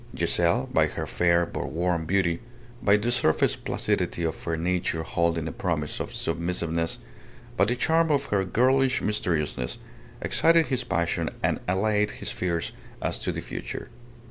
Giselle, 0.17 0.67
by 0.73 0.87
her 0.87 1.05
fair 1.05 1.45
but 1.45 1.69
warm 1.69 2.05
beauty, 2.05 2.39
by 2.81 2.97
the 2.97 3.11
surface 3.11 3.55
placidity 3.55 4.23
of 4.23 4.41
her 4.45 4.57
nature 4.57 5.03
holding 5.03 5.47
a 5.47 5.51
promise 5.51 5.99
of 5.99 6.15
submissiveness, 6.15 6.97
by 7.55 7.65
the 7.65 7.75
charm 7.75 8.09
of 8.09 8.25
her 8.33 8.43
girlish 8.43 8.99
mysteriousness, 9.03 9.77
excited 10.19 10.65
his 10.65 10.83
passion 10.83 11.29
and 11.43 11.59
allayed 11.67 12.09
his 12.17 12.31
fears 12.31 12.71
as 12.99 13.19
to 13.19 13.31
the 13.31 13.41
future. 13.41 13.89